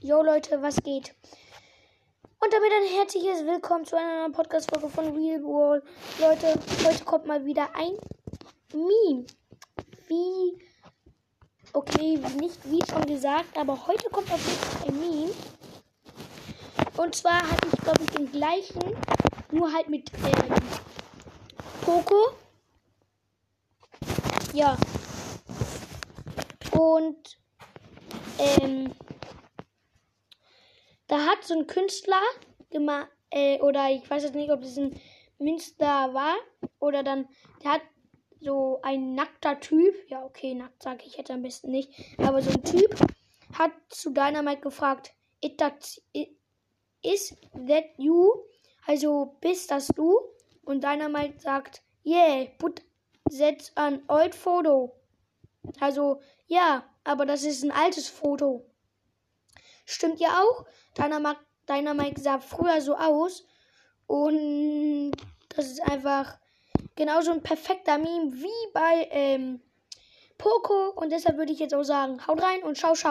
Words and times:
Jo 0.00 0.22
Leute, 0.22 0.60
was 0.60 0.76
geht? 0.82 1.14
Und 2.40 2.52
damit 2.52 2.70
ein 2.72 2.96
herzliches 2.98 3.46
Willkommen 3.46 3.86
zu 3.86 3.96
einer 3.96 4.20
neuen 4.20 4.32
Podcast-Folge 4.32 4.88
von 4.88 5.16
Real 5.16 5.42
World. 5.42 5.82
Leute, 6.20 6.60
heute 6.84 7.04
kommt 7.04 7.26
mal 7.26 7.44
wieder 7.46 7.68
ein 7.74 7.96
Meme. 8.72 9.24
Wie, 10.08 10.58
okay, 11.72 12.18
nicht 12.38 12.58
wie 12.64 12.82
schon 12.90 13.06
gesagt, 13.06 13.56
aber 13.56 13.86
heute 13.86 14.10
kommt 14.10 14.30
auf 14.30 14.44
jeden 14.44 14.58
Fall 14.58 14.88
ein 14.88 15.00
Meme. 15.00 15.32
Und 16.98 17.14
zwar 17.14 17.40
hatte 17.50 17.68
ich, 17.72 17.80
glaube 17.80 18.02
ich, 18.02 18.10
den 18.10 18.30
gleichen, 18.30 18.96
nur 19.52 19.72
halt 19.72 19.88
mit 19.88 20.12
ähm, 20.12 20.54
Poco. 21.80 22.32
Ja. 24.52 24.76
Und 26.72 27.38
ähm, 28.38 28.92
da 31.06 31.26
hat 31.26 31.44
so 31.44 31.54
ein 31.58 31.66
Künstler 31.66 32.20
gemacht, 32.70 33.08
äh, 33.30 33.60
oder 33.60 33.90
ich 33.90 34.08
weiß 34.08 34.22
jetzt 34.24 34.34
nicht, 34.34 34.50
ob 34.50 34.60
das 34.62 34.76
ein 34.76 34.98
Münster 35.38 36.14
war, 36.14 36.34
oder 36.78 37.02
dann, 37.02 37.28
der 37.62 37.72
hat 37.72 37.82
so 38.40 38.80
ein 38.82 39.14
nackter 39.14 39.58
Typ, 39.60 39.94
ja 40.08 40.24
okay, 40.24 40.54
nackt 40.54 40.82
sage 40.82 41.04
ich 41.06 41.16
jetzt 41.16 41.30
am 41.30 41.42
besten 41.42 41.70
nicht, 41.70 41.90
aber 42.18 42.42
so 42.42 42.50
ein 42.50 42.62
Typ 42.62 42.94
hat 43.52 43.72
zu 43.88 44.10
Dynamite 44.10 44.60
gefragt, 44.60 45.14
that, 45.58 46.00
is 47.02 47.36
that 47.66 47.84
you? 47.98 48.30
Also 48.86 49.36
bist 49.40 49.70
das 49.70 49.88
du? 49.88 50.18
Und 50.64 50.82
Dynamite 50.82 51.40
sagt, 51.40 51.82
yeah, 52.04 52.46
put 52.58 52.82
that 53.30 53.72
an 53.76 54.02
old 54.08 54.34
photo. 54.34 54.94
Also, 55.80 56.20
ja, 56.46 56.84
aber 57.04 57.26
das 57.26 57.44
ist 57.44 57.62
ein 57.64 57.70
altes 57.70 58.08
Foto. 58.08 58.66
Stimmt 59.84 60.20
ja 60.20 60.42
auch. 60.42 60.64
Dynamite, 60.96 61.40
Dynamite 61.68 62.20
sah 62.20 62.38
früher 62.38 62.80
so 62.80 62.96
aus. 62.96 63.46
Und 64.06 65.12
das 65.50 65.66
ist 65.66 65.82
einfach 65.82 66.38
genauso 66.96 67.32
ein 67.32 67.42
perfekter 67.42 67.98
Meme 67.98 68.32
wie 68.32 68.72
bei 68.72 69.08
ähm, 69.10 69.60
Poco. 70.38 70.90
Und 70.96 71.10
deshalb 71.10 71.38
würde 71.38 71.52
ich 71.52 71.58
jetzt 71.58 71.74
auch 71.74 71.84
sagen, 71.84 72.26
haut 72.26 72.42
rein 72.42 72.62
und 72.62 72.76
ciao, 72.76 72.94
ciao. 72.94 73.02